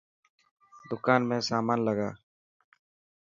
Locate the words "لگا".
1.87-2.09